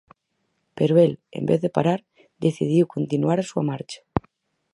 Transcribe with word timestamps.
Pero 0.77 0.97
el, 0.97 1.11
en 1.37 1.45
vez 1.49 1.59
de 1.63 1.73
parar, 1.77 1.99
decidiu 2.45 2.85
continuar 2.95 3.37
a 3.39 3.47
súa 3.49 3.63
marcha. 3.71 4.01